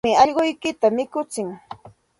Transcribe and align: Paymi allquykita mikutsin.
Paymi 0.05 0.19
allquykita 0.23 0.87
mikutsin. 0.97 1.47